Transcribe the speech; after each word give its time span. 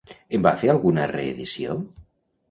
En 0.37 0.45
va 0.45 0.53
fer 0.61 0.69
alguna 0.73 1.03
reedició? 1.11 1.75